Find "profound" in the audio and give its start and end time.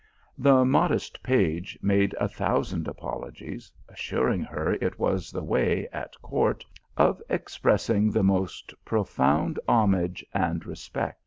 8.83-9.59